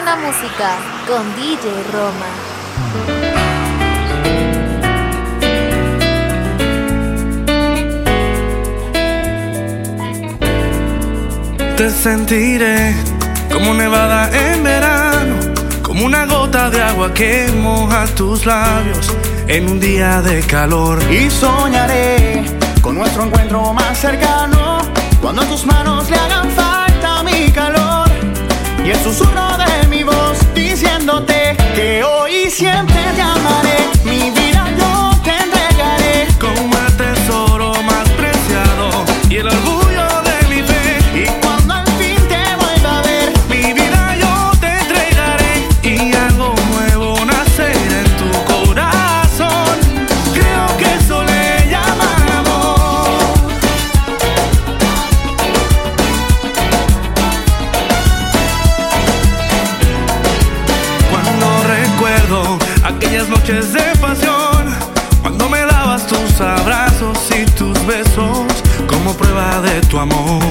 buena 0.00 0.16
música 0.16 0.76
con 1.08 1.24
DJ 1.34 1.82
Roma. 1.92 2.30
Te 11.76 11.90
sentiré 11.90 12.94
como 13.52 13.74
nevada 13.74 14.30
en 14.30 14.62
verano, 14.62 15.34
como 15.82 16.06
una 16.06 16.26
gota 16.26 16.70
de 16.70 16.80
agua 16.80 17.12
que 17.12 17.48
moja 17.60 18.06
tus 18.14 18.46
labios 18.46 19.12
en 19.48 19.68
un 19.68 19.80
día 19.80 20.22
de 20.22 20.42
calor. 20.42 21.02
Y 21.10 21.28
soñaré 21.28 22.44
con 22.82 22.94
nuestro 22.94 23.24
encuentro 23.24 23.72
más 23.72 23.98
cercano, 23.98 24.78
cuando 25.20 25.42
tus 25.46 25.66
manos 25.66 26.08
le 26.08 26.16
hagan 26.16 26.48
falta 26.52 27.24
mi 27.24 27.50
calor 27.50 28.08
y 28.84 28.90
el 28.90 28.98
susurro 29.00 29.58
de 29.58 29.67
que 31.74 32.04
hoy 32.04 32.50
siempre 32.50 33.00
te 33.16 33.22
amaré, 33.22 33.78
mi 34.04 34.30
vida 34.30 34.57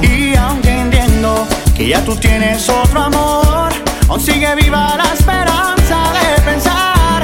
Y 0.02 0.36
aunque 0.36 0.70
entiendo 0.78 1.48
que 1.73 1.88
ya 1.88 2.03
tú 2.03 2.14
tienes 2.17 2.67
otro 2.67 3.03
amor, 3.03 3.70
aún 4.09 4.20
sigue 4.20 4.54
viva 4.56 4.98
la 4.98 5.14
esperanza 5.14 6.12
de 6.12 6.42
pensar 6.42 7.23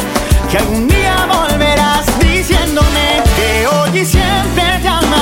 que 0.49 0.57
algún 0.57 0.87
día 0.87 1.27
volverás 1.27 2.05
diciéndome 2.19 3.21
que 3.35 3.67
hoy 3.67 3.99
y 3.99 4.05
siempre 4.05 4.79
te 4.81 4.87
amaré, 4.87 5.12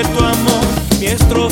Amarte 0.00 1.12
es 1.12 1.18
todo 1.28 1.47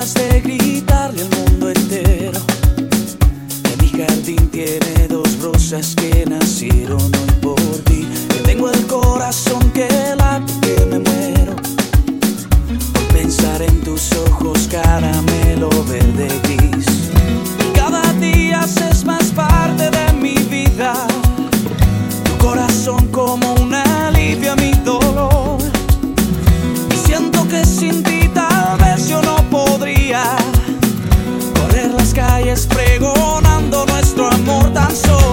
de 0.00 0.40
gritarle 0.40 1.20
al 1.20 1.28
mundo 1.28 1.68
entero 1.68 2.40
que 3.62 3.82
mi 3.82 3.88
jardín 3.90 4.48
tiene 4.48 5.06
dos 5.08 5.38
rosas 5.42 5.94
que 5.94 6.24
nacieron 6.26 7.02
hoy 7.02 7.32
por 7.42 7.60
ti. 7.84 8.08
Que 8.30 8.36
tengo 8.36 8.70
el 8.70 8.86
corazón 8.86 9.70
que 9.72 9.88
late, 10.16 10.52
que 10.62 10.86
me 10.86 11.00
muero 11.00 11.54
por 12.94 13.08
pensar 13.08 13.60
en 13.60 13.82
tus 13.82 14.10
ojos 14.12 14.68
caramelo 14.70 15.68
verde 15.84 16.28
gris. 16.44 16.86
Y 17.58 17.72
cada 17.74 18.02
día 18.14 18.66
es 18.90 19.04
más 19.04 19.24
parte 19.32 19.90
de 19.90 20.12
mi 20.14 20.34
vida. 20.48 20.94
Tu 22.24 22.46
corazón 22.46 23.06
como 23.08 23.52
un 23.56 23.74
alivio 23.74 24.52
a 24.52 24.56
mi 24.56 24.72
dolor. 24.82 25.58
Y 26.90 27.06
siento 27.06 27.46
que 27.48 27.66
sin 27.66 28.02
calles 32.50 32.66
pregonando 32.66 33.86
nuestro 33.86 34.26
amor 34.28 34.72
tan 34.72 34.90
solo. 34.94 35.29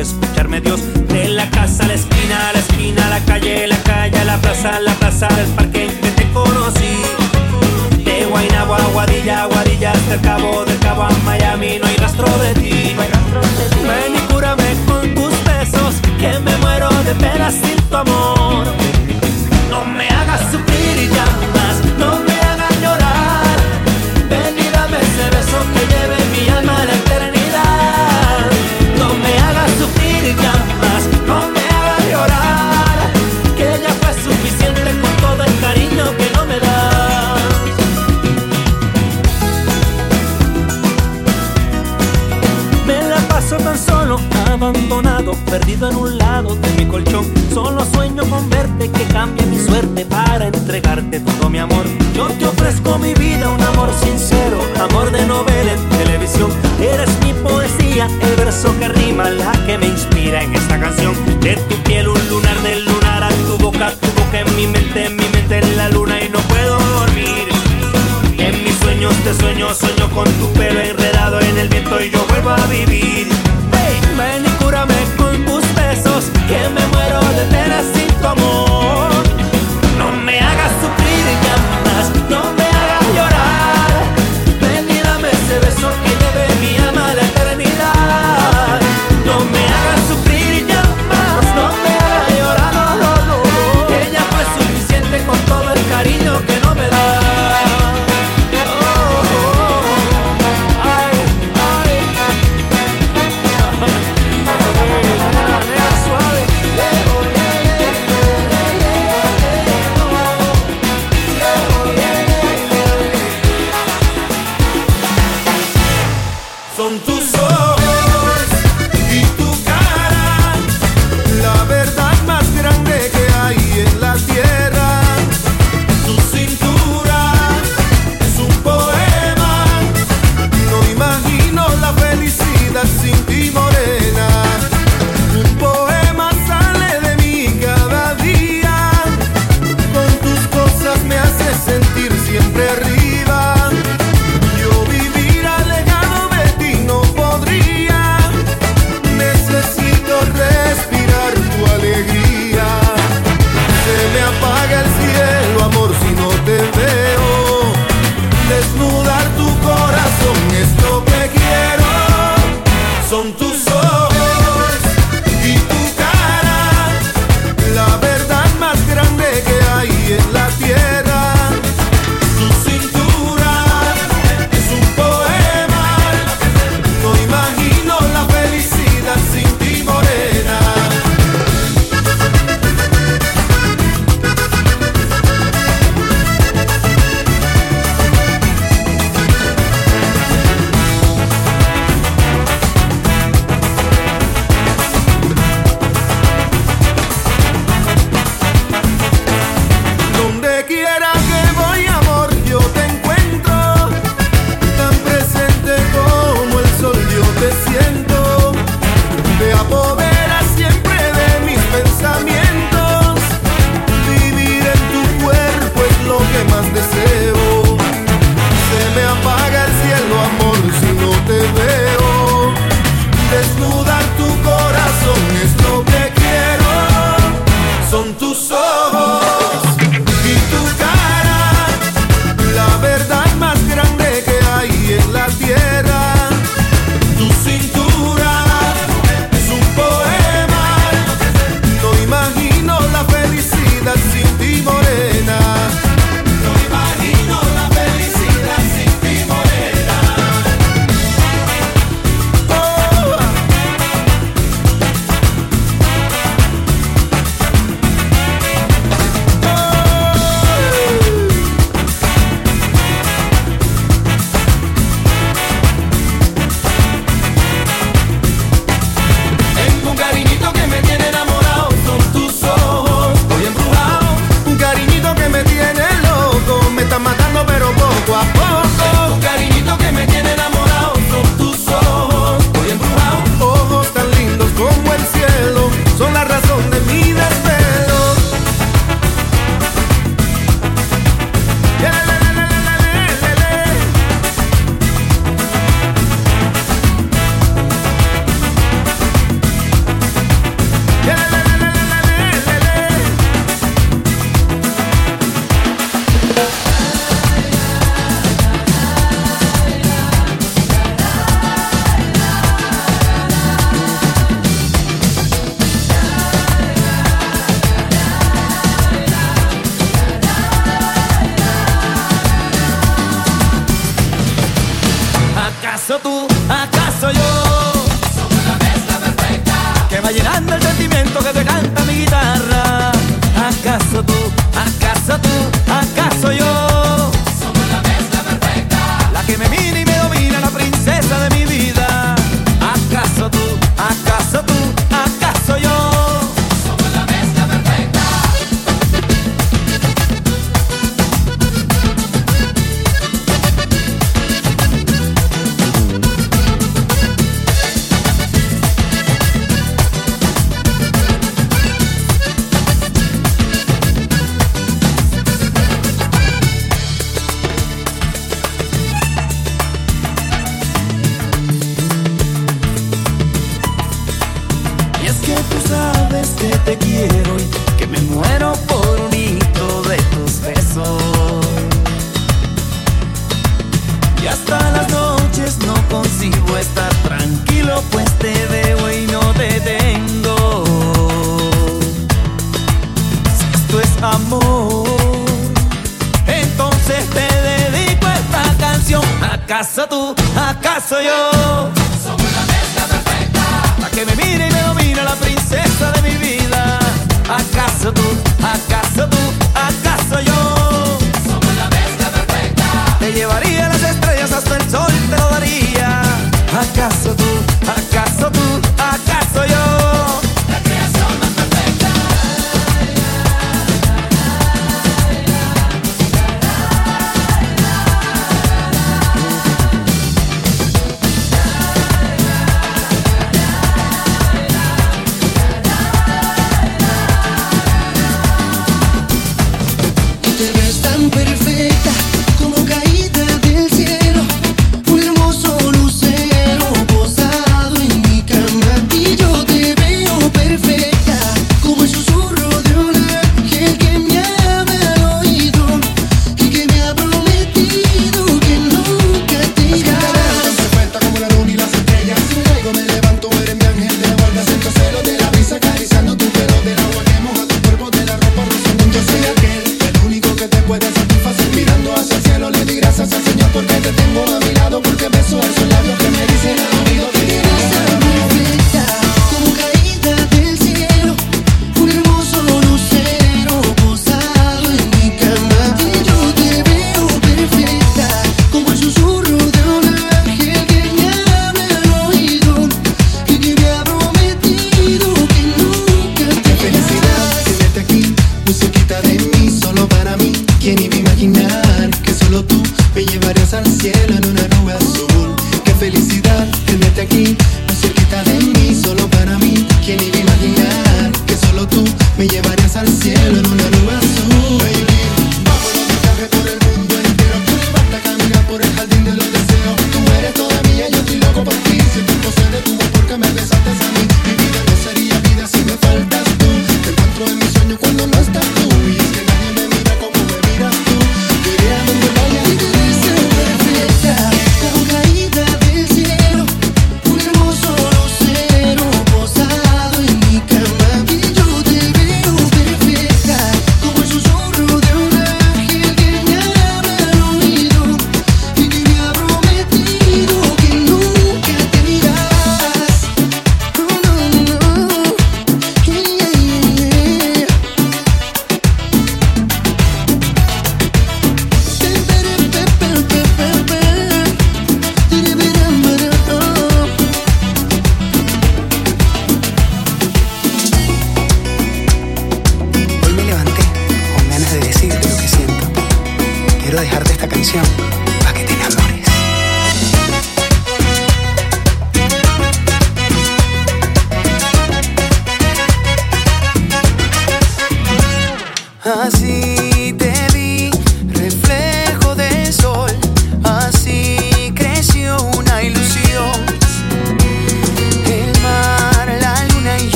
escucharme 0.00 0.60
Dios. 0.60 0.73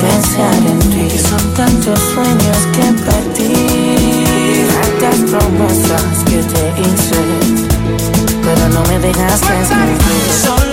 pensar 0.00 0.54
en 0.54 0.78
ti. 0.90 1.18
Son 1.18 1.54
tantos 1.54 1.98
sueños 2.14 2.58
que 2.74 2.86
partí. 3.04 3.52
Tantas 5.00 5.30
promesas 5.30 6.24
que 6.24 6.42
te 6.42 6.80
hice, 6.80 7.22
pero 8.42 8.68
no 8.70 8.82
me 8.88 8.98
dejas 8.98 9.40
escribir. 9.42 10.63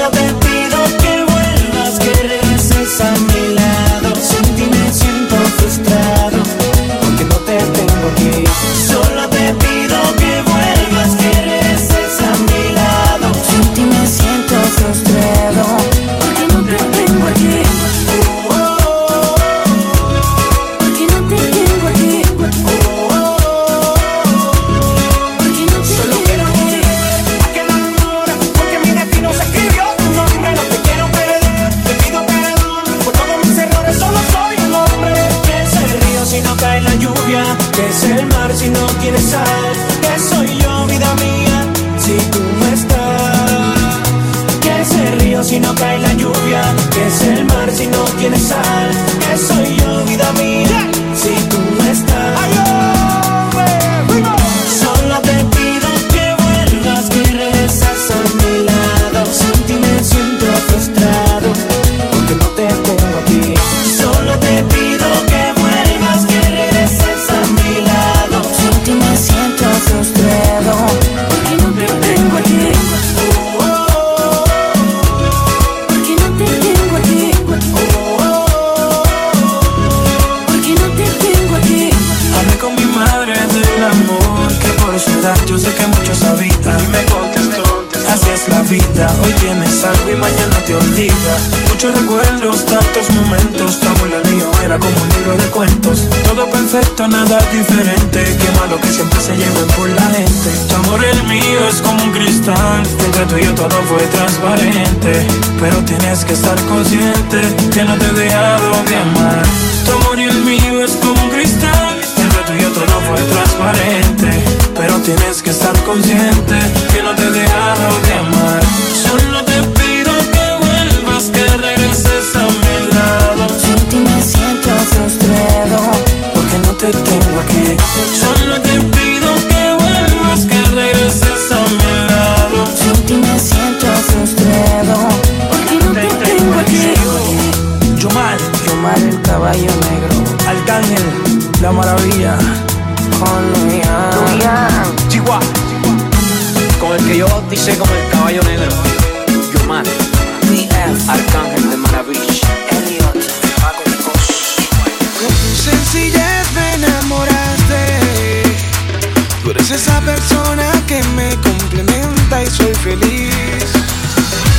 eres 159.51 159.71
esa 159.71 159.99
persona 160.01 160.71
que 160.87 161.03
me 161.15 161.29
complementa 161.41 162.43
y 162.43 162.47
soy 162.47 162.73
feliz. 162.75 163.65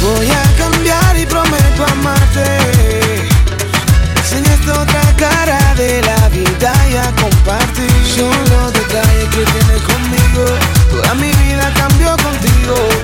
Voy 0.02 0.28
a 0.30 0.42
cambiar 0.58 1.18
y 1.18 1.24
prometo 1.26 1.84
amarte. 1.92 2.46
Enseñaste 4.16 4.70
otra 4.70 5.02
cara 5.16 5.74
de 5.76 6.02
la 6.02 6.28
vida 6.28 6.72
y 6.90 6.96
a 6.96 7.10
compartir. 7.22 7.90
Son 8.16 8.36
los 8.50 8.72
detalles 8.72 9.28
que 9.30 9.44
tienes 9.52 9.82
conmigo. 9.82 10.44
Toda 10.90 11.14
mi 11.14 11.30
vida 11.32 11.72
cambió 11.74 12.16
contigo. 12.18 13.01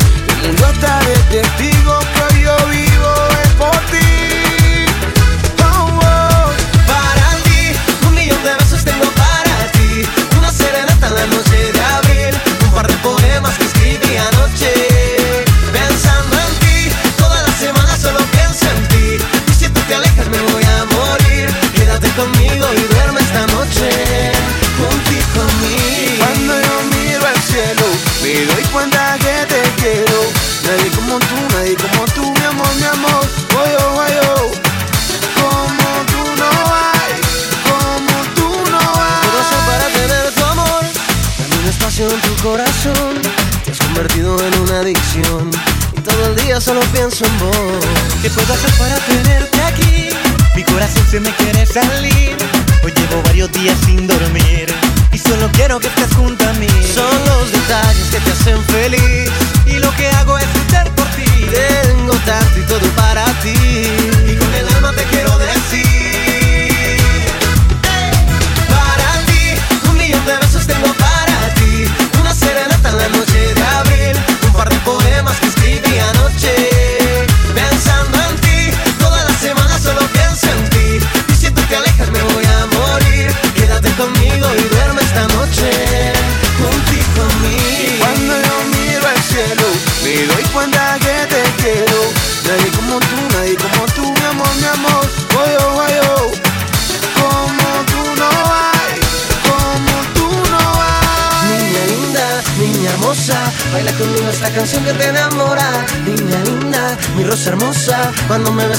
pienso 46.92 47.24
en 47.24 47.38
vos. 47.38 47.86
¿Qué 48.22 48.30
puedo 48.30 48.52
hacer 48.52 48.70
para 48.78 48.96
tenerte 49.06 49.60
aquí? 49.62 50.08
Mi 50.54 50.62
corazón 50.64 51.04
se 51.10 51.20
me 51.20 51.30
quiere 51.36 51.66
salir. 51.66 52.36
Hoy 52.84 52.92
llevo 52.92 53.22
varios 53.22 53.50
días 53.52 53.76
sin 53.84 54.06
dormir 54.06 54.17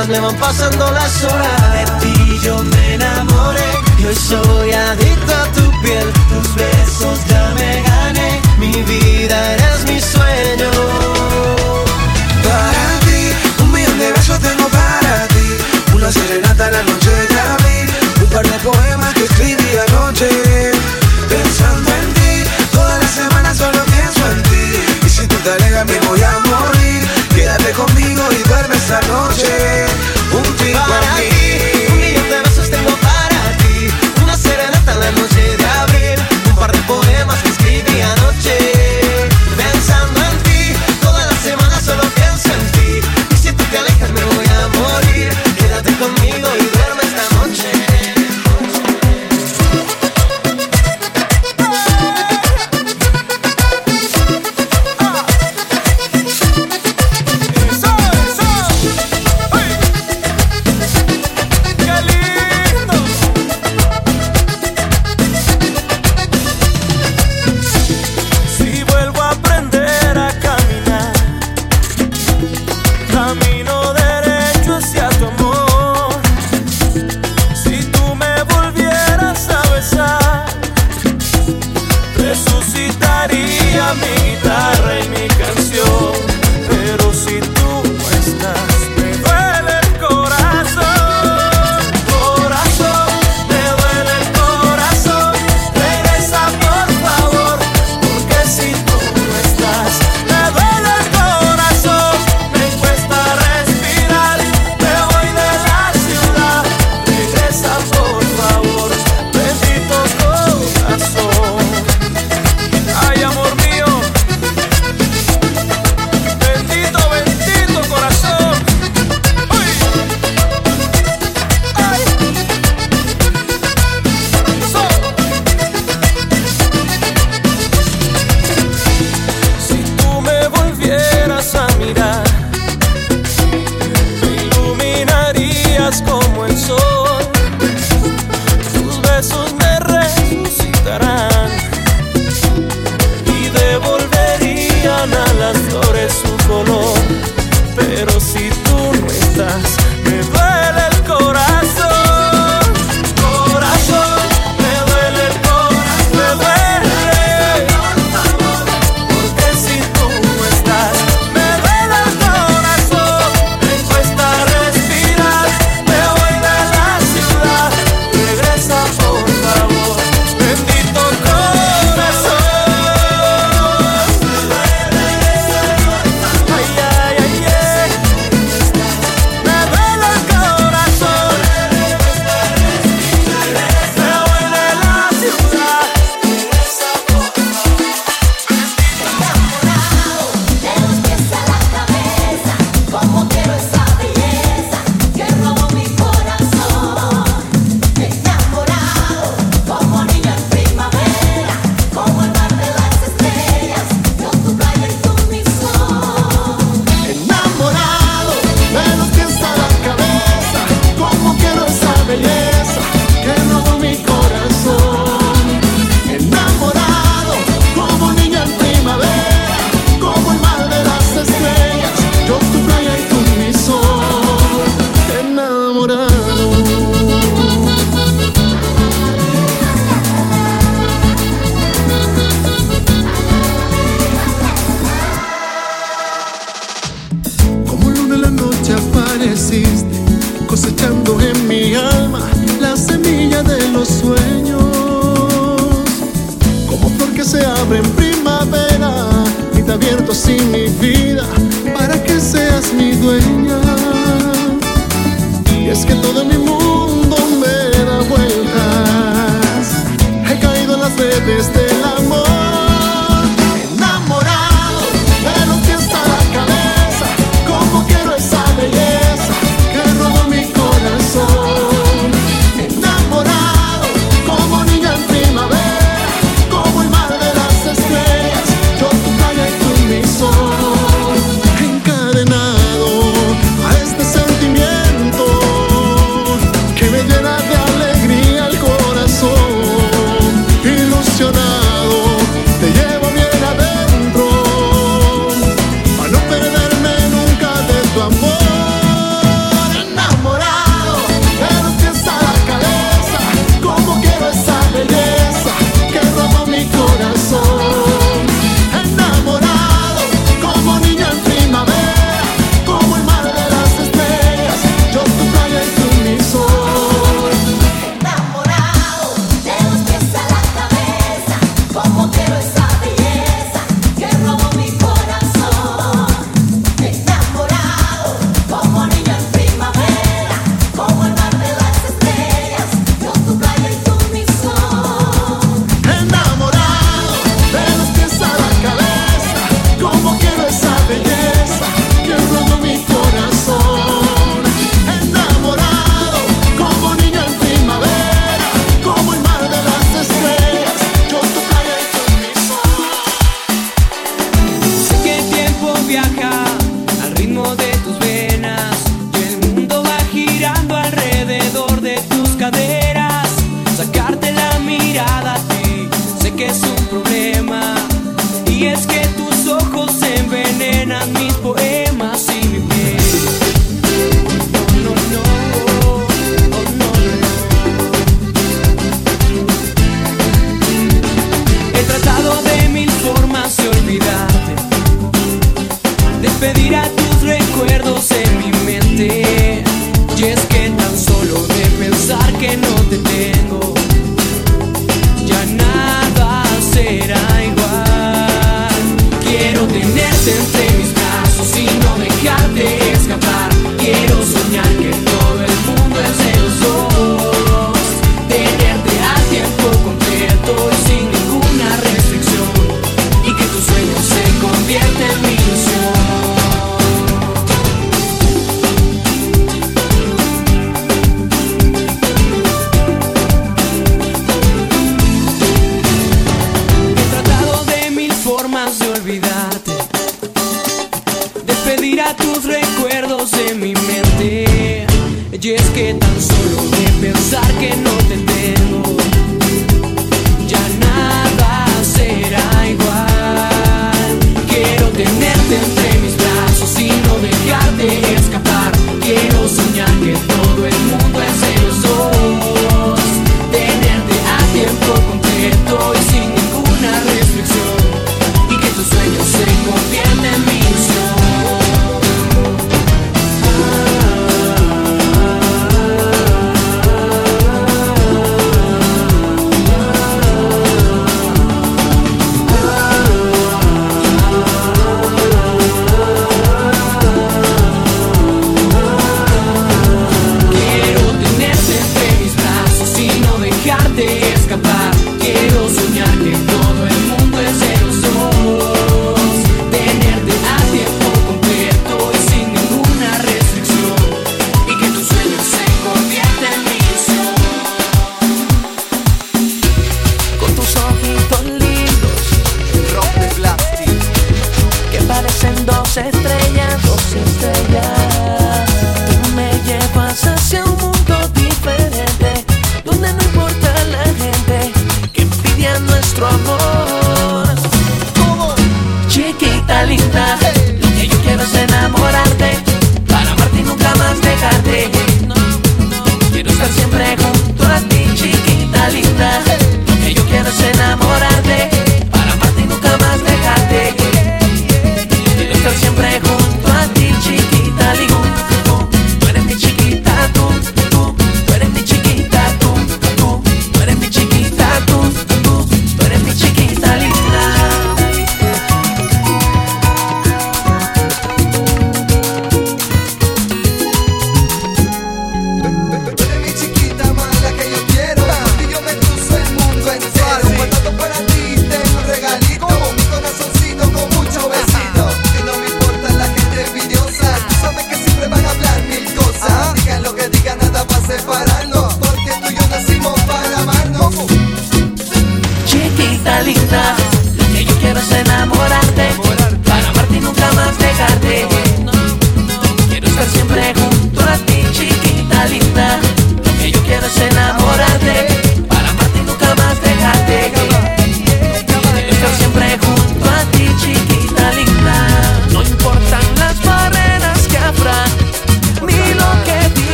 cosas 0.00 0.08
me 0.08 0.20
van 0.20 0.36
pasando 0.36 0.90
las 0.92 1.24
horas. 1.24 1.72
De 1.72 1.84
ti 2.00 2.38
yo 2.42 2.62
me 2.62 2.94
enamoré 2.94 3.70
Yo 3.98 4.14
soy 4.14 4.69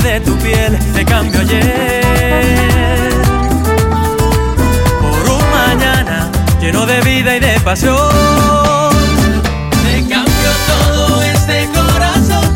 de 0.00 0.20
tu 0.20 0.36
piel 0.38 0.78
te 0.94 1.04
cambio 1.04 1.40
ayer 1.40 3.10
por 5.00 5.30
un 5.30 5.50
mañana 5.50 6.30
lleno 6.60 6.86
de 6.86 7.00
vida 7.02 7.36
y 7.36 7.40
de 7.40 7.60
pasión. 7.60 7.98
Te 9.84 10.00
cambio 10.08 10.50
todo 10.66 11.22
este 11.22 11.68
corazón 11.74 12.54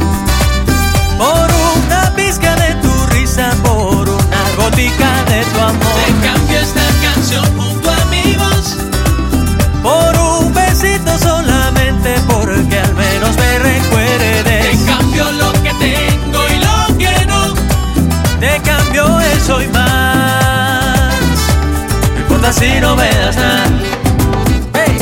por 1.18 1.50
una 1.76 2.14
pizca 2.16 2.56
de 2.56 2.74
tu 2.76 3.06
risa, 3.08 3.50
por 3.62 4.08
una 4.08 4.42
gotica 4.56 5.24
de 5.28 5.44
tu 5.44 5.60
amor. 5.60 6.00
Te 6.06 6.26
cambio 6.26 6.58
esta 6.58 6.86
canción. 7.02 7.75
soy 19.46 19.68
más. 19.68 21.14
No 22.14 22.20
importa 22.20 22.52
si 22.52 22.80
no 22.80 22.96
me 22.96 23.08
das 23.14 23.36
nada. 23.36 23.66
Hey. 24.74 24.98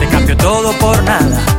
Te 0.00 0.06
cambio 0.08 0.36
todo 0.38 0.72
por 0.78 1.02
nada. 1.04 1.55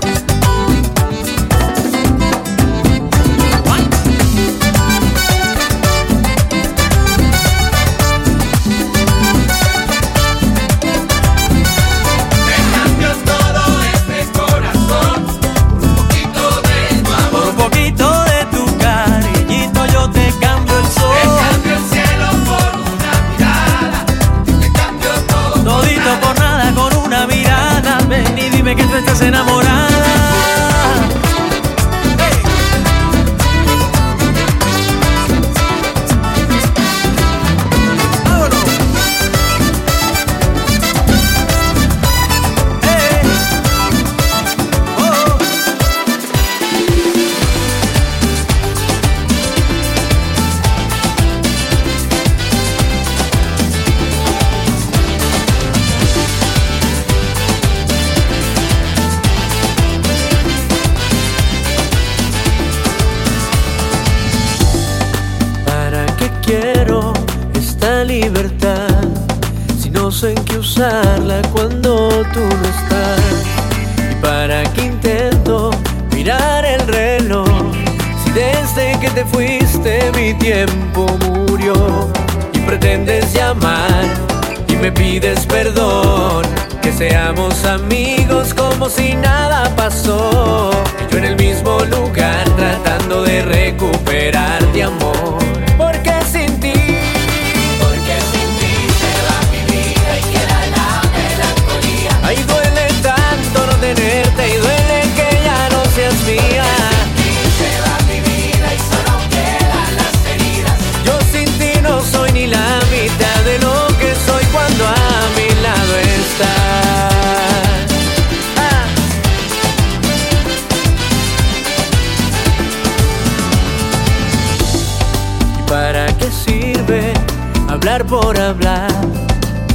por 128.27 128.37
hablar. 128.41 128.91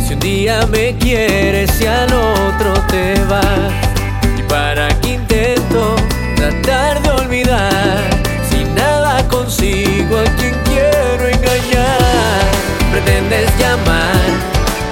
Si 0.06 0.12
un 0.12 0.20
día 0.20 0.66
me 0.66 0.94
quieres 0.98 1.70
y 1.80 1.86
al 1.86 2.12
otro 2.12 2.74
te 2.86 3.14
vas. 3.24 3.72
¿Y 4.38 4.42
para 4.42 4.88
qué 5.00 5.14
intento 5.14 5.96
tratar 6.36 7.00
de 7.00 7.10
olvidar? 7.22 8.02
Si 8.50 8.62
nada 8.64 9.26
consigo 9.28 10.18
a 10.18 10.24
quien 10.36 10.54
quiero 10.68 11.28
engañar. 11.36 12.42
Pretendes 12.92 13.48
llamar 13.58 14.22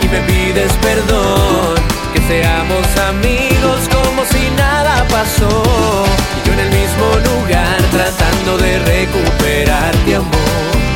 y 0.05 0.09
me 0.09 0.21
pides 0.21 0.73
perdón. 0.81 1.75
Que 2.15 2.21
seamos 2.33 2.87
amigos 3.11 3.81
como 3.93 4.25
si 4.25 4.43
nada 4.57 5.05
pasó. 5.11 6.07
Y 6.37 6.47
yo 6.47 6.55
en 6.55 6.61
el 6.61 6.71
mismo 6.71 7.07
lugar 7.29 7.77
tratando 7.93 8.57
de 8.57 8.79
recuperar 8.79 9.95
tu 10.07 10.17
amor. 10.17 10.90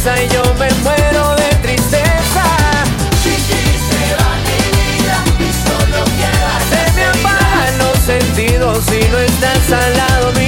tristeza 0.00 0.22
y 0.22 0.28
yo 0.28 0.42
me 0.54 0.68
muero 0.82 1.36
de 1.36 1.48
tristeza. 1.62 2.44
Chiqui 3.22 3.62
se 3.88 4.02
va 4.16 4.30
mi 4.46 4.60
vida 4.72 5.16
y 5.38 5.50
solo 5.68 6.04
queda 6.18 6.52
Se 6.70 6.82
me 6.94 7.04
apagan 7.04 7.78
los 7.78 7.98
sentidos 7.98 8.84
si 8.86 9.00
no 9.10 9.18
estás 9.18 9.72
al 9.72 9.96
lado 9.96 10.32
De 10.32 10.39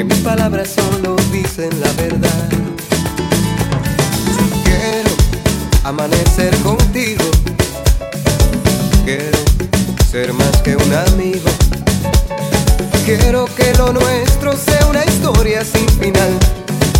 que 0.00 0.04
mis 0.04 0.20
palabras 0.20 0.70
solo 0.74 1.14
dicen 1.30 1.68
la 1.78 1.92
verdad. 1.92 2.48
Quiero 4.64 5.10
amanecer 5.84 6.56
contigo. 6.60 7.24
Quiero 9.04 9.38
ser 10.10 10.32
más 10.32 10.56
que 10.62 10.74
un 10.76 10.90
amigo. 10.94 11.50
Quiero 13.04 13.44
que 13.54 13.74
lo 13.74 13.92
nuestro 13.92 14.56
sea 14.56 14.86
una 14.88 15.04
historia 15.04 15.62
sin 15.66 15.86
final. 16.00 16.32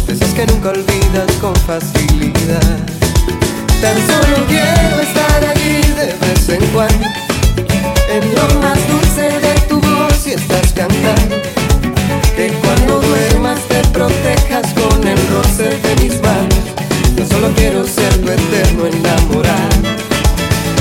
De 0.07 0.19
que 0.35 0.47
nunca 0.53 0.69
olvidas 0.69 1.33
con 1.41 1.57
facilidad. 1.57 2.77
Tan 3.81 3.97
solo 4.11 4.47
quiero 4.47 5.01
estar 5.01 5.45
allí 5.55 5.81
de 5.97 6.07
vez 6.21 6.49
en 6.51 6.67
cuando. 6.75 7.07
En 8.11 8.35
lo 8.35 8.61
más 8.61 8.79
dulce 8.89 9.23
de 9.41 9.55
tu 9.69 9.81
voz 9.81 10.27
y 10.27 10.33
estás 10.33 10.71
cantando. 10.75 11.60
Cuando 12.49 13.03
duermas 13.03 13.61
te 13.69 13.83
protejas 13.91 14.73
con 14.73 15.07
el 15.07 15.19
roce 15.29 15.65
de 15.65 16.03
mis 16.03 16.23
manos. 16.23 16.55
Yo 17.15 17.27
solo 17.27 17.51
quiero 17.55 17.87
ser 17.87 18.17
tu 18.17 18.31
eterno 18.31 18.87
enamorado. 18.87 19.83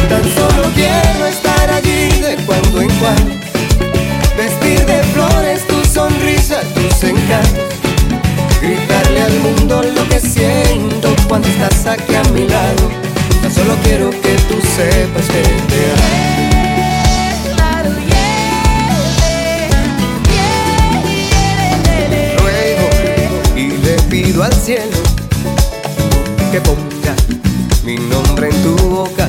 Tan 0.08 0.24
solo 0.24 0.70
quiero 0.74 1.26
estar 1.26 1.70
allí 1.70 2.22
de 2.22 2.38
cuando 2.46 2.82
en 2.82 2.90
cuando. 2.92 3.36
Vestir 4.38 4.86
de 4.86 5.04
flores 5.12 5.68
tu 5.68 5.84
sonrisa, 5.84 6.62
tus 6.74 7.04
encantos. 7.04 7.76
Gritarle 8.62 9.22
al 9.22 9.40
mundo 9.40 9.84
lo 9.84 10.08
que 10.08 10.22
siento 10.22 11.14
cuando 11.28 11.50
estás 11.50 11.88
aquí 11.88 12.16
a 12.16 12.24
mi 12.32 12.48
lado. 12.48 12.90
Tan 13.42 13.54
solo 13.54 13.76
quiero 13.84 14.12
que 14.12 14.34
tú 14.48 14.56
sepas 14.78 15.26
que 15.28 15.42
te 15.42 15.92
amo. 15.92 16.49
Al 24.44 24.54
cielo 24.54 24.98
que 26.52 26.62
ponga 26.62 27.14
mi 27.84 27.98
nombre 27.98 28.50
en 28.50 28.64
tu 28.64 28.76
boca 28.88 29.28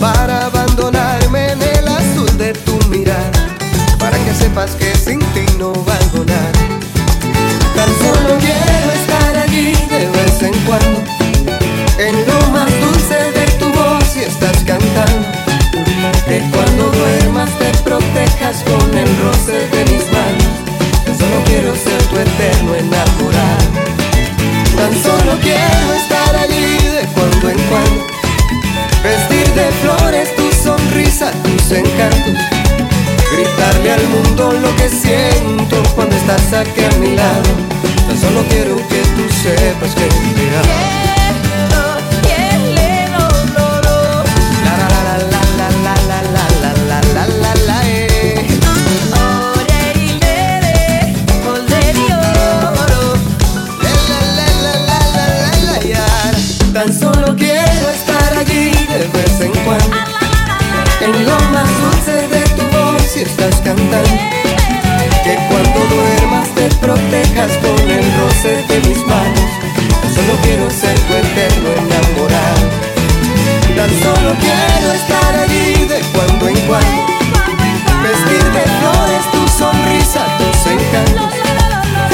para 0.00 0.46
abandonarme 0.46 1.52
en 1.52 1.62
el 1.62 1.86
azul 1.86 2.38
de 2.38 2.54
tu 2.54 2.76
mirada, 2.88 3.30
para 4.00 4.18
que 4.18 4.34
sepas 4.34 4.72
que 4.72 4.92
sin 4.96 5.20
ti 5.32 5.44
no 5.58 5.72
valgo 5.72 6.24
nada. 6.24 6.52
Tan 7.76 7.88
solo 8.02 8.36
quiero 8.40 8.90
estar 9.00 9.36
allí 9.36 9.72
de 9.90 10.08
vez 10.08 10.42
en 10.42 10.54
cuando, 10.66 11.00
en 11.98 12.26
lo 12.26 12.48
más 12.50 12.70
dulce 12.80 13.30
de 13.38 13.46
tu 13.60 13.66
voz 13.66 14.16
y 14.16 14.20
estás 14.20 14.56
cantando. 14.66 15.28
Que 16.26 16.40
cuando 16.50 16.90
duermas 16.90 17.50
te 17.58 17.70
protejas 17.84 18.64
con 18.64 18.98
el 18.98 19.08
roce 19.18 19.68
de 19.68 19.84
mis 19.92 20.04
manos. 20.10 20.61
Eterno 22.18 22.74
enamorado. 22.74 23.68
Tan 24.76 24.92
solo 25.02 25.38
quiero 25.40 25.94
estar 25.94 26.36
allí 26.36 26.76
de 26.88 27.06
cuando 27.14 27.50
en 27.50 27.58
cuando. 27.68 28.06
Vestir 29.02 29.48
de 29.54 29.70
flores 29.82 30.34
tu 30.36 30.52
sonrisa, 30.52 31.32
tus 31.42 31.72
encantos. 31.72 32.38
Gritarle 33.32 33.92
al 33.92 34.08
mundo 34.08 34.52
lo 34.52 34.76
que 34.76 34.88
siento 34.88 35.82
cuando 35.94 36.14
estás 36.16 36.52
aquí 36.52 36.82
a 36.84 36.98
mi 36.98 37.16
lado. 37.16 37.50
Tan 38.06 38.18
solo 38.20 38.44
quiero 38.48 38.76
que 38.88 39.00
tú 39.16 39.24
sepas 39.42 39.94
que 39.94 40.06
te 40.06 40.56
amo. 40.56 41.21
Que 63.74 65.34
cuando 65.48 65.80
duermas 65.94 66.46
te 66.54 66.68
protejas 66.76 67.52
con 67.58 67.90
el 67.90 68.04
roce 68.20 68.62
de 68.68 68.88
mis 68.88 68.98
manos. 69.06 69.50
Tan 70.02 70.14
solo 70.14 70.36
quiero 70.42 70.70
ser 70.70 70.98
tu 71.00 71.14
eterno 71.14 71.68
enamorado 71.70 72.92
Tan 73.74 73.88
solo 74.02 74.36
quiero 74.40 74.92
estar 74.92 75.38
allí 75.38 75.86
de 75.86 76.00
cuando 76.12 76.48
en 76.48 76.60
cuando. 76.66 77.06
Vestir 78.02 78.44
de 78.52 78.62
flores 78.78 79.24
tu 79.32 79.48
sonrisa, 79.58 80.26
tus 80.36 80.66
encantos. 80.70 81.32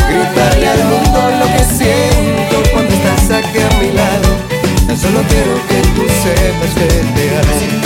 Gritarle 0.09 0.69
al 0.69 0.85
mundo 0.85 1.19
lo 1.41 1.47
que 1.47 1.65
siento 1.65 2.71
cuando 2.73 2.95
estás 2.95 3.31
aquí 3.31 3.59
a 3.59 3.79
mi 3.81 3.91
lado. 3.93 4.29
Tan 4.87 4.97
solo 4.97 5.21
quiero 5.29 5.55
que 5.67 5.81
tú 5.97 6.03
sepas 6.23 6.71
que 6.75 6.87
te 6.87 7.37
amo 7.37 7.78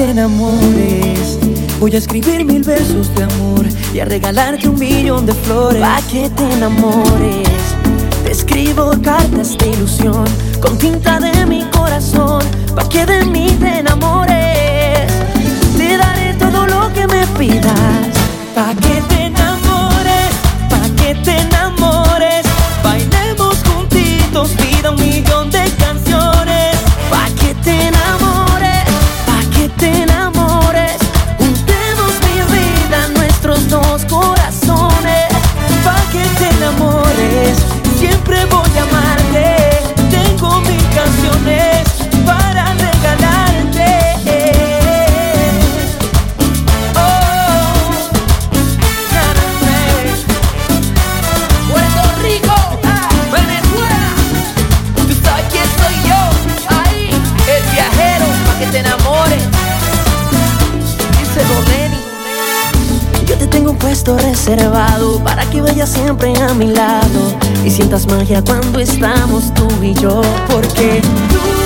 te 0.00 0.10
enamores. 0.12 1.38
Voy 1.78 1.94
a 1.94 1.98
escribir 1.98 2.44
mil 2.46 2.62
versos 2.62 3.14
de 3.14 3.24
amor 3.24 3.66
y 3.92 4.00
a 4.00 4.06
regalarte 4.06 4.66
un 4.66 4.78
millón 4.78 5.26
de 5.26 5.34
flores. 5.34 5.82
Pa' 5.82 6.00
que 6.10 6.30
te 6.30 6.52
enamores. 6.54 7.48
Te 8.24 8.30
escribo 8.30 8.92
cartas 9.02 9.58
de 9.58 9.68
ilusión 9.68 10.24
con 10.62 10.78
tinta 10.78 11.20
de 11.20 11.44
mi 11.44 11.64
corazón. 11.76 12.42
Pa' 12.74 12.88
que 12.88 13.04
de 13.04 13.26
mí 13.26 13.48
te 13.60 13.80
enamores. 13.80 15.12
Te 15.76 15.98
daré 15.98 16.32
todo 16.38 16.66
lo 16.66 16.90
que 16.94 17.06
me 17.06 17.26
pidas. 17.38 18.06
Pa' 18.54 18.74
que 18.76 19.02
te 19.08 19.26
enamores. 19.26 20.30
Pa' 20.70 20.88
que 20.96 21.14
te 21.16 21.40
enamores. 21.40 22.46
Bailemos 22.82 23.58
juntitos, 23.68 24.52
pida 24.52 24.92
un 24.92 25.00
millón 25.00 25.50
de 25.50 25.59
puesto 64.02 64.16
reservado 64.16 65.22
para 65.22 65.44
que 65.50 65.60
vayas 65.60 65.90
siempre 65.90 66.32
a 66.40 66.54
mi 66.54 66.68
lado 66.68 67.36
y 67.62 67.70
sientas 67.70 68.06
magia 68.06 68.42
cuando 68.42 68.78
estamos 68.78 69.52
tú 69.52 69.68
y 69.82 69.92
yo, 69.92 70.22
porque 70.48 71.02
tú 71.28 71.59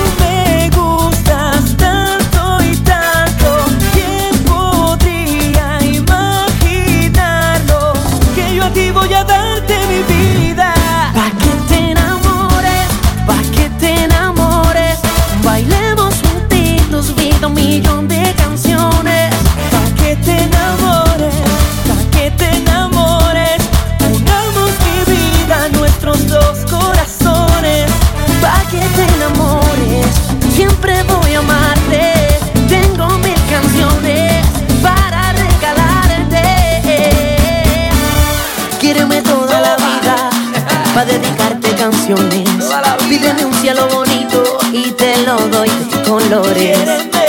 Y 43.67 44.91
te 44.91 45.23
lo 45.25 45.37
doy 45.47 45.67
de 45.67 45.85
tus 45.85 46.07
colores. 46.07 46.77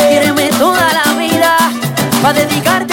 Quiereme 0.07 0.51
toda 0.59 0.87
la 0.93 1.15
vida 1.15 1.57
para 2.21 2.35
dedicarte 2.35 2.86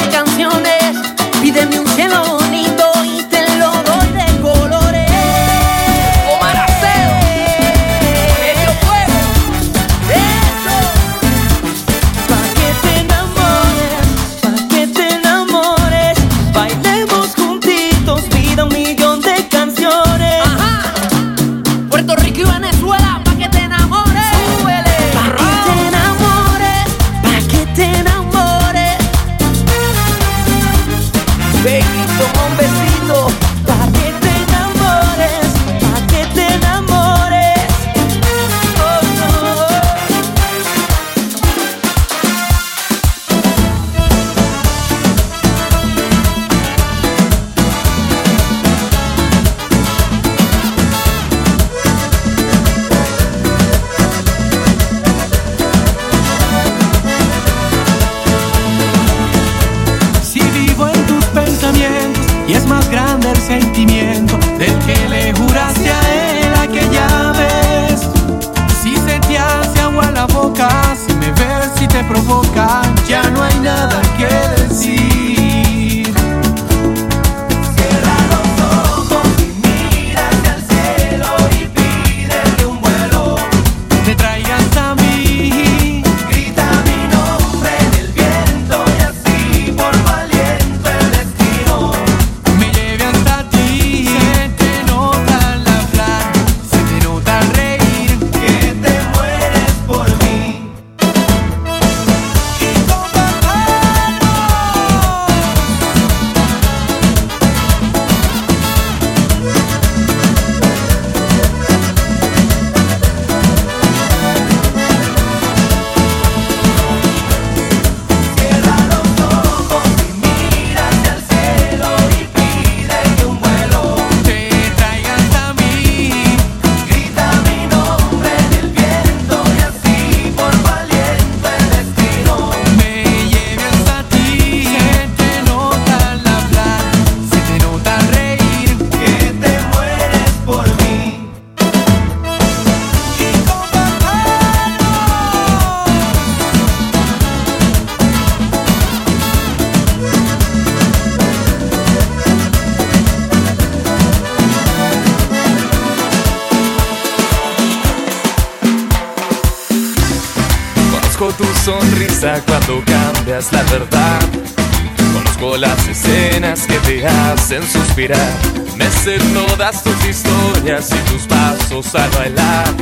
Me 167.95 168.89
sé 168.89 169.19
todas 169.19 169.83
tus 169.83 169.93
historias 170.03 170.89
y 170.91 171.11
tus 171.11 171.27
pasos 171.27 171.93
al 171.93 172.09
bailar. 172.09 172.73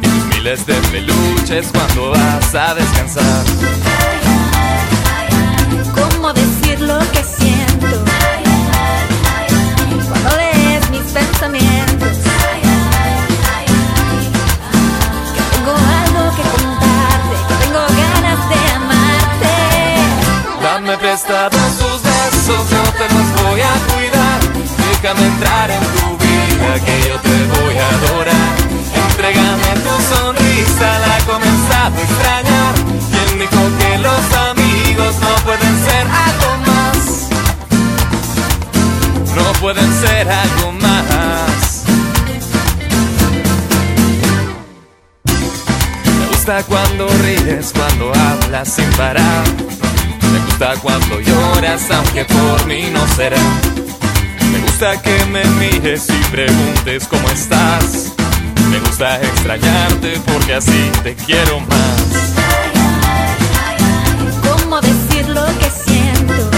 Y 0.00 0.06
tus 0.06 0.24
miles 0.26 0.64
de 0.64 0.74
peluches 0.92 1.66
cuando 1.72 2.10
vas 2.10 2.54
a 2.54 2.72
descansar. 2.76 3.44
¿Cómo 5.92 6.32
decir 6.32 6.80
lo 6.82 7.00
que 7.10 7.24
siento? 7.24 8.04
Cuando 10.08 10.36
lees 10.36 10.88
mis 10.90 11.02
pensamientos. 11.12 12.16
Que 15.34 15.42
tengo 15.50 15.74
algo 15.74 16.36
que 16.36 16.42
contarte, 16.62 17.34
que 17.48 17.54
tengo 17.64 17.80
ganas 17.80 18.48
de 18.50 18.58
amarte. 18.76 19.54
Dame 20.62 20.96
prestados 20.98 21.76
tus 21.76 22.02
besos, 22.04 22.70
yo 22.70 22.82
te 22.98 23.14
los 23.14 23.42
voy 23.42 23.60
a 23.60 23.62
cuidar. 23.92 24.03
Déjame 25.04 25.26
entrar 25.26 25.70
en 25.70 25.80
tu 25.80 26.16
vida, 26.16 26.80
que 26.82 27.08
yo 27.10 27.20
te 27.20 27.60
voy 27.60 27.76
a 27.76 27.88
adorar. 27.90 28.54
Entrégame 29.10 29.70
tu 29.84 29.94
sonrisa, 30.14 30.98
la 30.98 31.18
he 31.18 31.22
comenzado 31.24 31.94
a 31.94 32.02
extrañar. 32.02 32.74
¿Quién 33.12 33.38
dijo 33.38 33.62
que 33.80 33.98
los 33.98 34.24
amigos 34.48 35.14
no 35.20 35.34
pueden 35.44 35.74
ser 35.84 36.06
algo 36.08 36.50
más? 36.64 36.96
No 39.36 39.52
pueden 39.60 39.92
ser 40.00 40.26
algo 40.26 40.72
más. 40.72 41.84
Me 46.18 46.26
gusta 46.28 46.62
cuando 46.62 47.08
ríes, 47.08 47.74
cuando 47.74 48.10
hablas 48.14 48.72
sin 48.72 48.90
parar. 48.92 49.44
Me 50.32 50.38
gusta 50.46 50.76
cuando 50.80 51.20
lloras, 51.20 51.90
aunque 51.90 52.24
por 52.24 52.64
mí 52.64 52.88
no 52.90 53.06
será. 53.08 53.36
Me 54.54 54.60
gusta 54.60 55.02
que 55.02 55.24
me 55.26 55.44
mires 55.58 56.08
y 56.08 56.24
preguntes 56.30 57.08
cómo 57.08 57.28
estás. 57.30 58.12
Me 58.70 58.78
gusta 58.78 59.20
extrañarte 59.20 60.20
porque 60.32 60.54
así 60.54 60.92
te 61.02 61.16
quiero 61.16 61.58
más. 61.58 62.34
¿Cómo 64.48 64.80
decir 64.80 65.28
lo 65.28 65.44
que 65.58 65.70
siento? 65.70 66.50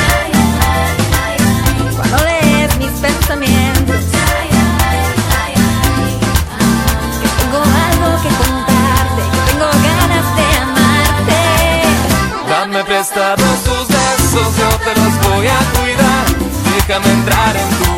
Cuando 1.96 2.18
lees 2.24 2.76
mis 2.76 2.90
pensamientos. 3.00 4.00
Que 7.22 7.28
tengo 7.40 7.62
algo 7.62 8.22
que 8.22 8.28
contarte, 8.28 9.22
que 9.32 9.38
tengo 9.52 9.68
ganas 9.88 10.26
de 10.36 10.46
amarte. 10.66 11.40
Dame 12.50 12.84
prestados 12.84 13.64
tus 13.64 13.88
besos, 13.88 14.48
yo 14.58 14.68
te 14.84 15.00
los 15.00 15.12
voy 15.30 15.46
a 15.46 15.58
cuidar. 15.72 15.85
Déjame 16.96 17.12
entrar 17.12 17.54
en 17.56 17.68
tu 17.84 17.95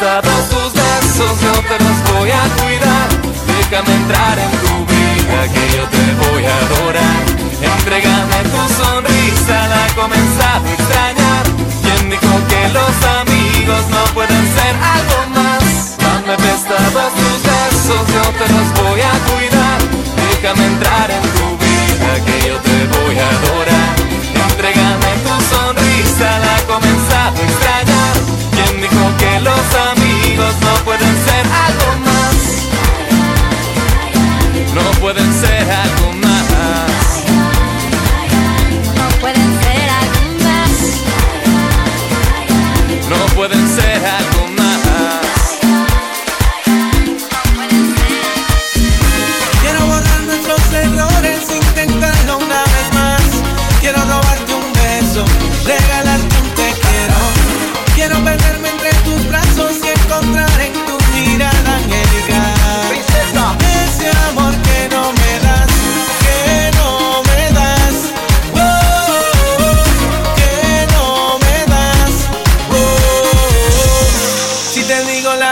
Prestados 0.00 0.48
tus 0.48 0.72
besos, 0.72 1.40
yo 1.42 1.52
te 1.68 1.76
los 1.84 2.14
voy 2.14 2.30
a 2.30 2.40
cuidar. 2.56 3.08
Déjame 3.46 3.94
entrar 3.96 4.38
en 4.38 4.50
tu 4.64 4.74
vida, 4.88 5.38
que 5.52 5.76
yo 5.76 5.84
te 5.92 6.04
voy 6.24 6.42
a 6.42 6.56
adorar. 6.56 7.20
Entrégame 7.60 8.38
tu 8.48 8.62
sonrisa, 8.80 9.68
la 9.68 9.80
he 9.84 9.92
a 10.40 10.72
extrañar. 10.72 11.44
¿Quién 11.82 12.08
dijo 12.08 12.32
que 12.48 12.62
los 12.72 12.96
amigos 13.20 13.82
no 13.90 14.02
pueden 14.14 14.44
ser 14.56 14.74
algo 14.96 15.18
más? 15.36 15.98
Dame 15.98 16.34
prestados 16.34 17.12
tus 17.20 17.38
besos, 17.44 18.02
yo 18.08 18.24
te 18.40 18.46
los 18.54 18.68
voy 18.80 19.00
a 19.02 19.12
cuidar. 19.28 19.80
Déjame 20.16 20.64
entrar 20.64 21.10
en 21.10 21.22
tu 21.36 21.46
vida, 21.60 22.10
que 22.24 22.48
yo 22.48 22.56
te 22.56 22.86
voy 22.96 23.18
a 23.18 23.28
adorar. 23.28 23.59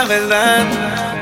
verdad. 0.09 0.65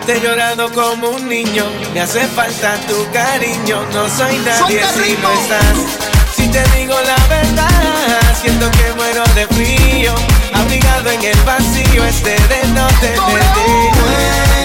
Te 0.06 0.22
llorado 0.22 0.72
como 0.72 1.10
un 1.10 1.28
niño, 1.28 1.66
me 1.94 2.00
hace 2.00 2.26
falta 2.28 2.78
tu 2.88 3.12
cariño. 3.12 3.86
No 3.94 4.08
soy 4.10 4.38
nadie 4.40 4.82
si 4.94 5.18
no 5.22 5.32
estás. 5.34 5.78
Si 6.34 6.48
te 6.48 6.64
digo 6.78 6.96
la 7.02 7.28
verdad, 7.28 8.36
siento 8.42 8.72
que 8.72 8.94
muero 8.96 9.24
de 9.36 9.46
frío. 9.48 10.16
Abrigado 10.54 11.12
en 11.12 11.22
el 11.22 11.42
vacío, 11.42 12.06
este 12.06 12.32
de 12.32 12.68
no 12.74 12.88
te 13.02 14.57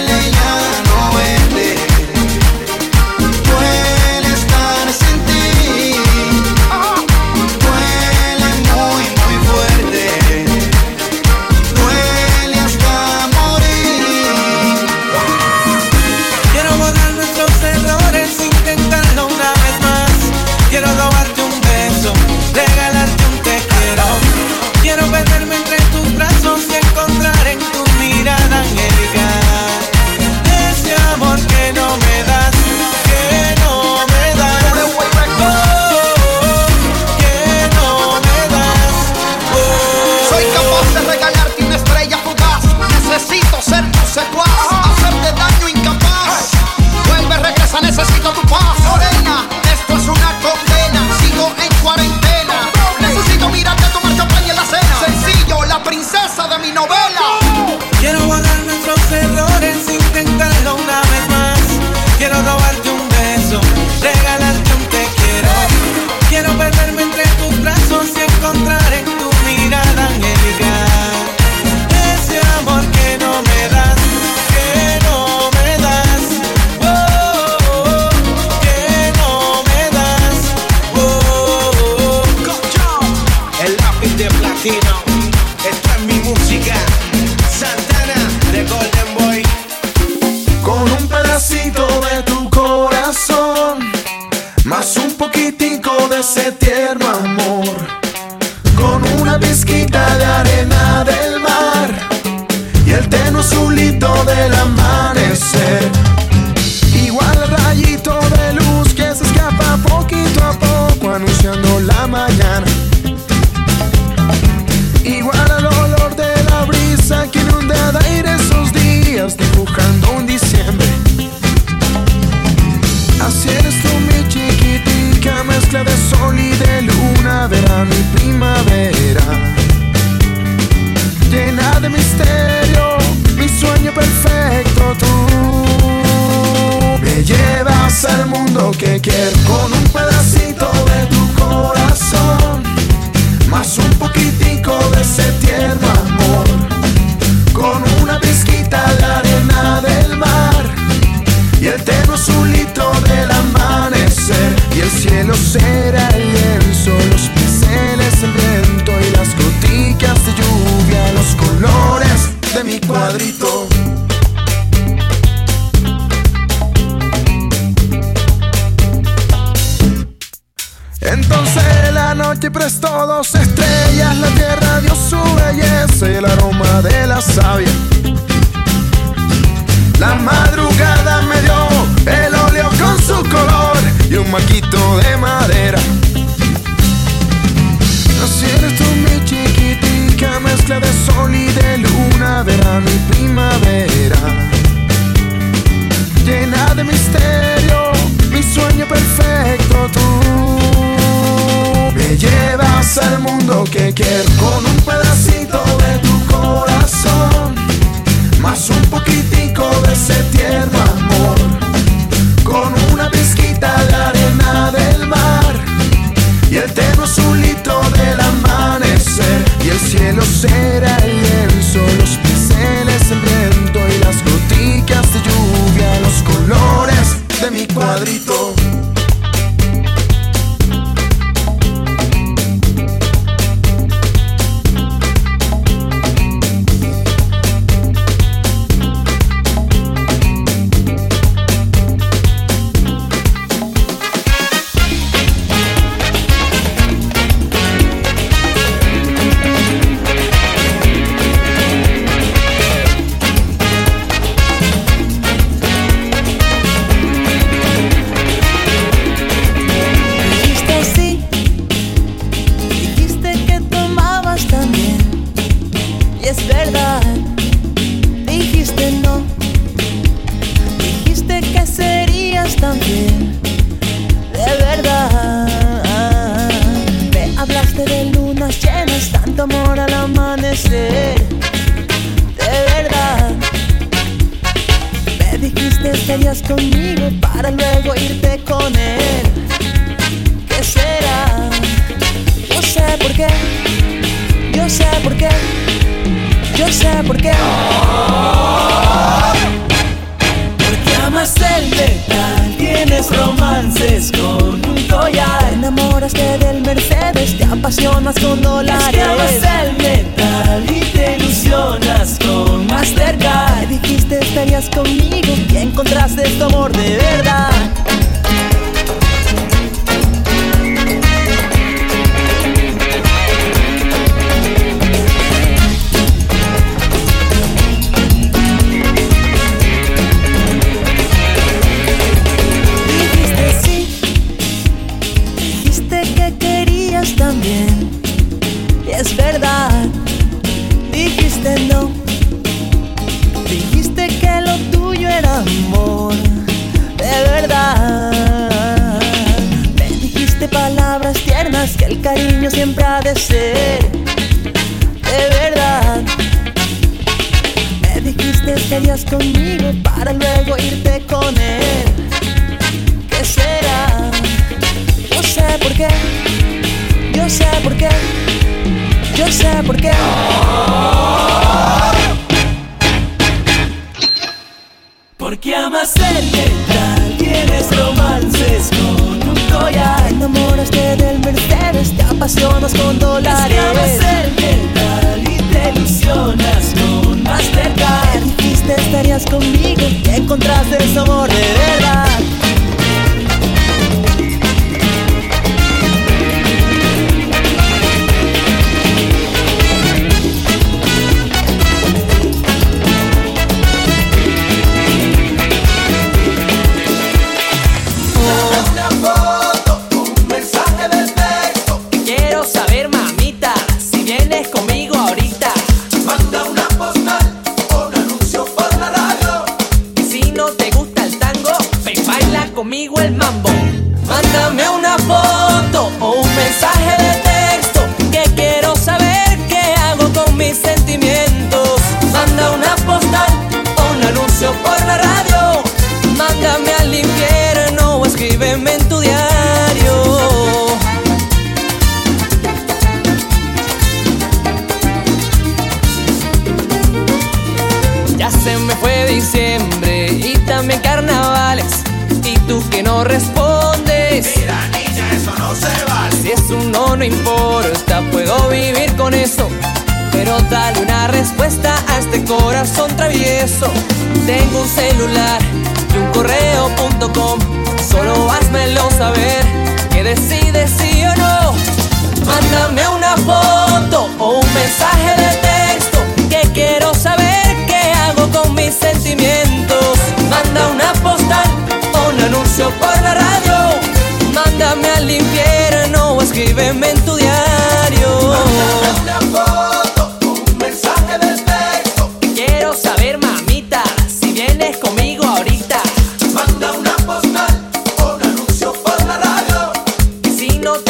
maquito. 184.33 184.82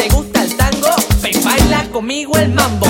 Gusta 0.08 0.42
el 0.42 0.56
tango, 0.56 0.88
ven 1.22 1.44
baila 1.44 1.84
conmigo 1.90 2.36
el 2.36 2.50
mambo. 2.50 2.83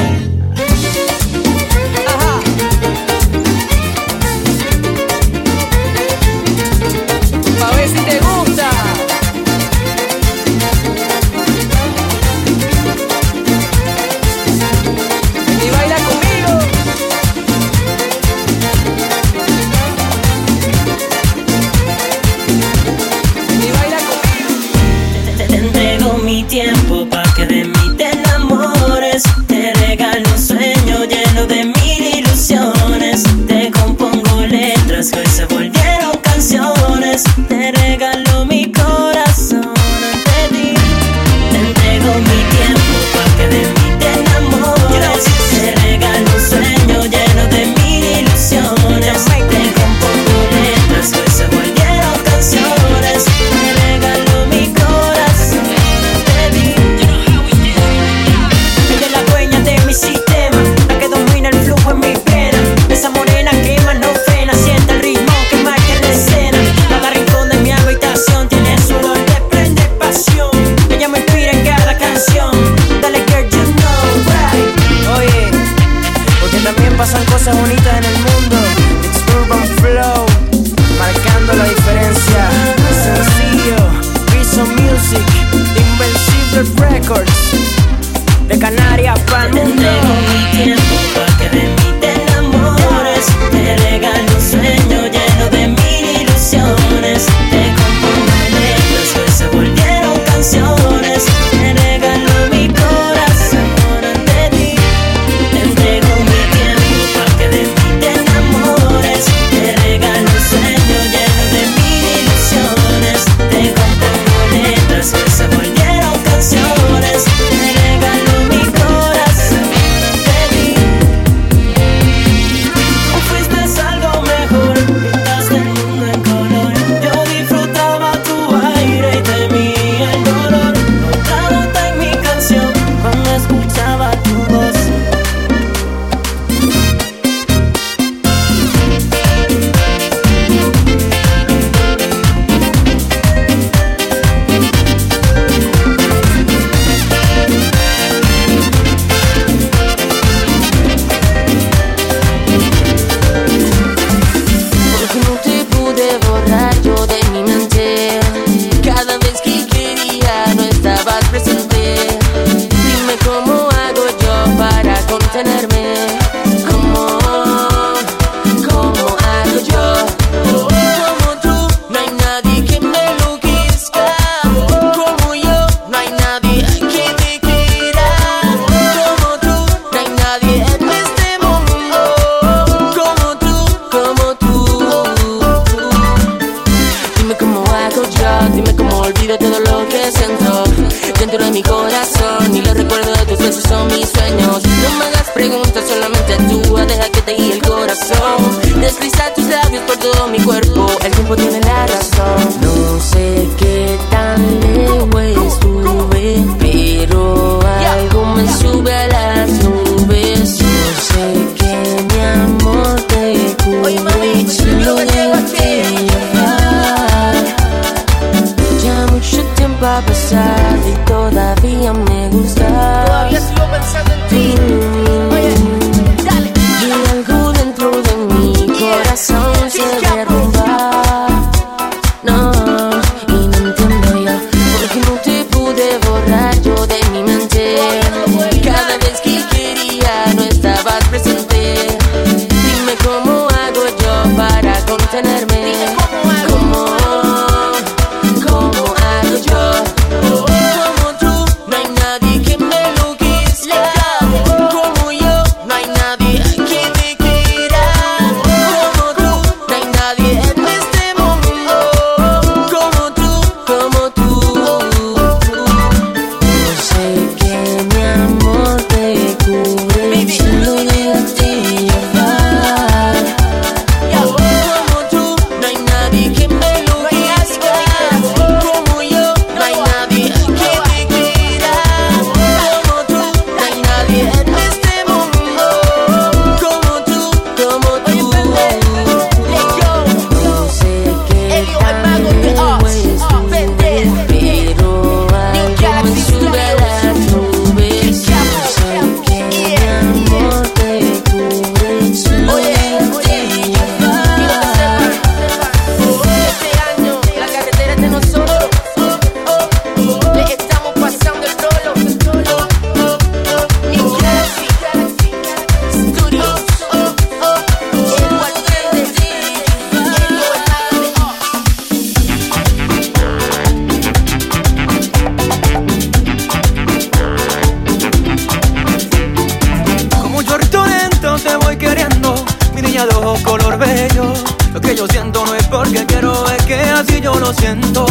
lo 337.44 337.52
siento. 337.52 338.06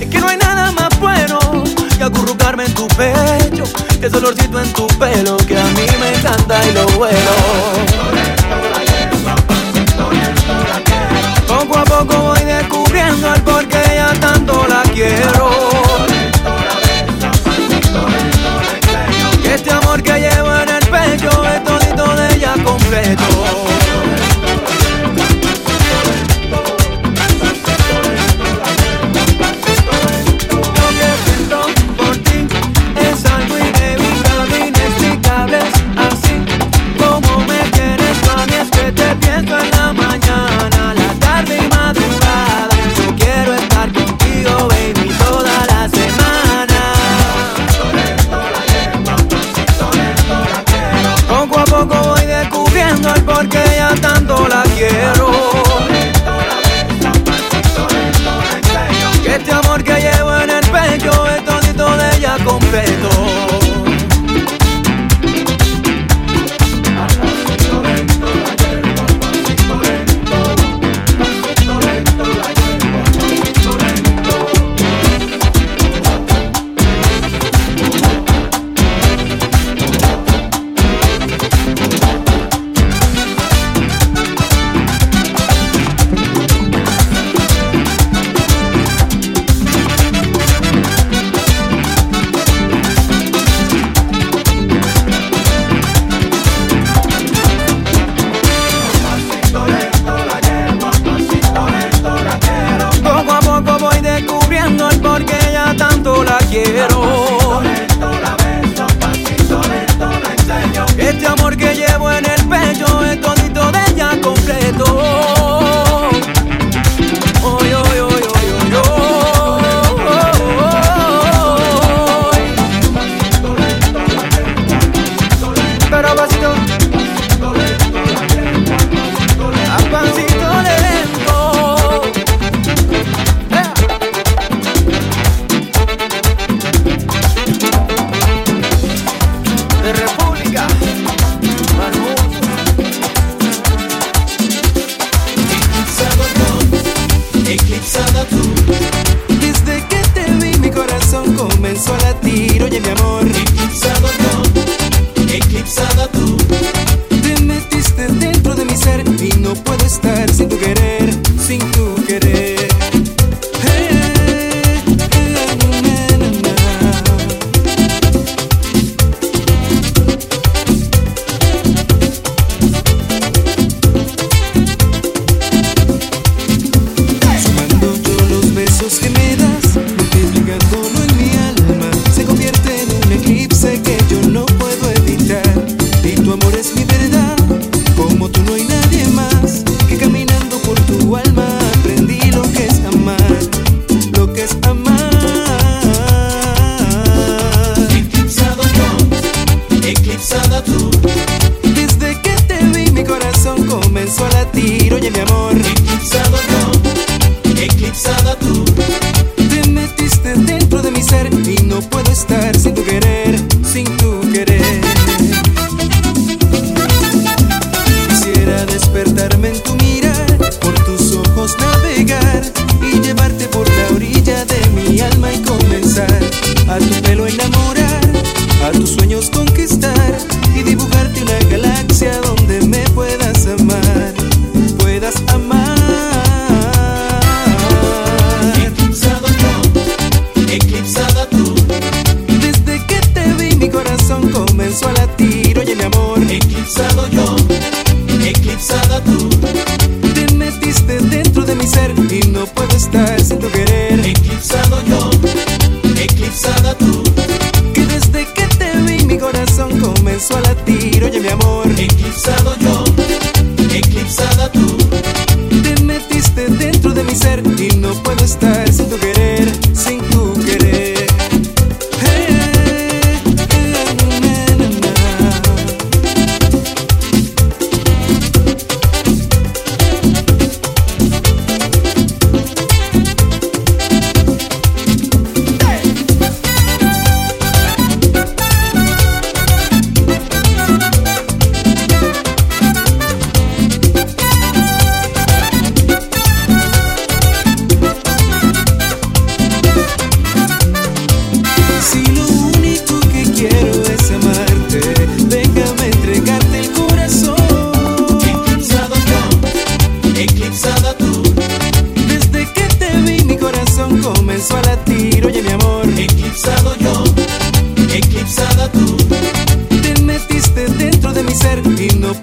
Es 0.00 0.08
que 0.08 0.20
no 0.20 0.28
hay 0.28 0.36
nada 0.36 0.70
más 0.72 0.88
bueno 1.00 1.38
que 1.96 2.04
acurrucarme 2.04 2.64
en 2.64 2.74
tu 2.74 2.86
pecho. 2.88 3.64
que 4.00 4.06
Ese 4.06 4.16
olorcito 4.16 4.60
en 4.60 4.72
tu 4.72 4.86
pelo 4.98 5.36
que 5.38 5.58
a 5.58 5.64
mí 5.64 5.86
me 6.00 6.14
encanta 6.14 6.64
y 6.66 6.72
lo 6.72 6.86
vuelo. 6.96 7.97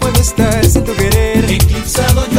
Puedo 0.06 0.22
estar 0.22 0.64
sin 0.65 0.84
tu 0.84 0.94
querer. 0.94 1.44
Eclipsado 1.49 2.34